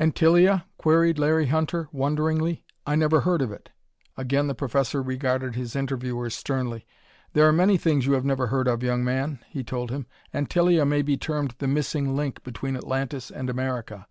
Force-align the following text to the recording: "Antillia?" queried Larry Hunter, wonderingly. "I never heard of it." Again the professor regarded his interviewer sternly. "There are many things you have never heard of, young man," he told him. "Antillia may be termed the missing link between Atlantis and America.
"Antillia?" 0.00 0.64
queried 0.78 1.16
Larry 1.16 1.46
Hunter, 1.46 1.88
wonderingly. 1.92 2.64
"I 2.84 2.96
never 2.96 3.20
heard 3.20 3.40
of 3.40 3.52
it." 3.52 3.70
Again 4.16 4.48
the 4.48 4.54
professor 4.56 5.00
regarded 5.00 5.54
his 5.54 5.76
interviewer 5.76 6.28
sternly. 6.28 6.84
"There 7.34 7.46
are 7.46 7.52
many 7.52 7.76
things 7.76 8.04
you 8.04 8.14
have 8.14 8.24
never 8.24 8.48
heard 8.48 8.66
of, 8.66 8.82
young 8.82 9.04
man," 9.04 9.38
he 9.48 9.62
told 9.62 9.92
him. 9.92 10.06
"Antillia 10.34 10.84
may 10.84 11.02
be 11.02 11.16
termed 11.16 11.54
the 11.58 11.68
missing 11.68 12.16
link 12.16 12.42
between 12.42 12.74
Atlantis 12.76 13.30
and 13.30 13.48
America. 13.48 14.08